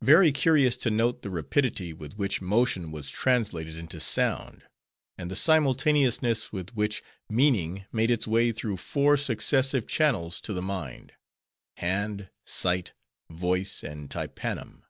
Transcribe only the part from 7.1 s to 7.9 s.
meaning